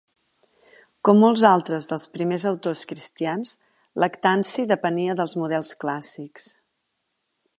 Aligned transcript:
Com 1.09 1.19
molts 1.23 1.43
altres 1.49 1.89
dels 1.91 2.05
primers 2.15 2.45
autors 2.53 2.81
cristians, 2.93 3.53
Lactanci 4.05 4.67
depenia 4.73 5.17
dels 5.21 5.39
models 5.43 5.75
clàssics. 5.85 6.49